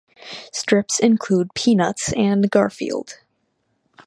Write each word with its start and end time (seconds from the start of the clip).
Strips 0.51 0.97
include 0.97 1.53
"Peanuts" 1.53 2.11
and 2.13 2.49
"Garfield". 2.49 3.19